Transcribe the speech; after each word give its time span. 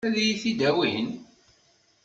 Ad 0.07 0.15
iyi-t-id-awin? 0.19 1.07